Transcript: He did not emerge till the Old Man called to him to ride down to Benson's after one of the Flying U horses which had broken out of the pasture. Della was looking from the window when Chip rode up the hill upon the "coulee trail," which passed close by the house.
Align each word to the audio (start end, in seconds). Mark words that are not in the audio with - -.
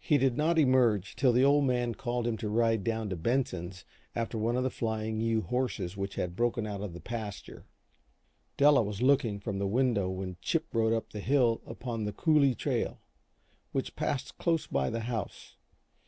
He 0.00 0.18
did 0.18 0.36
not 0.36 0.58
emerge 0.58 1.14
till 1.14 1.32
the 1.32 1.44
Old 1.44 1.64
Man 1.64 1.94
called 1.94 2.24
to 2.24 2.30
him 2.30 2.36
to 2.38 2.48
ride 2.48 2.82
down 2.82 3.08
to 3.10 3.16
Benson's 3.16 3.84
after 4.12 4.36
one 4.36 4.56
of 4.56 4.64
the 4.64 4.70
Flying 4.70 5.20
U 5.20 5.42
horses 5.42 5.96
which 5.96 6.16
had 6.16 6.34
broken 6.34 6.66
out 6.66 6.80
of 6.80 6.94
the 6.94 7.00
pasture. 7.00 7.64
Della 8.56 8.82
was 8.82 9.02
looking 9.02 9.38
from 9.38 9.60
the 9.60 9.68
window 9.68 10.10
when 10.10 10.36
Chip 10.42 10.66
rode 10.74 10.92
up 10.92 11.10
the 11.12 11.20
hill 11.20 11.60
upon 11.64 12.02
the 12.06 12.12
"coulee 12.12 12.56
trail," 12.56 12.98
which 13.70 13.94
passed 13.94 14.36
close 14.36 14.66
by 14.66 14.90
the 14.90 15.02
house. 15.06 15.54